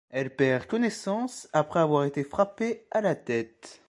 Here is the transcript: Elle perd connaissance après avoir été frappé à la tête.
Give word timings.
Elle 0.09 0.35
perd 0.35 0.65
connaissance 0.65 1.47
après 1.53 1.79
avoir 1.79 2.05
été 2.05 2.23
frappé 2.23 2.87
à 2.89 3.01
la 3.01 3.13
tête. 3.13 3.77